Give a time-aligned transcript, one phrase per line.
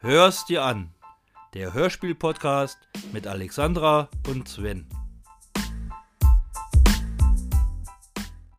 [0.00, 0.94] Hör's dir an.
[1.54, 2.78] Der Hörspiel-Podcast
[3.12, 4.86] mit Alexandra und Sven.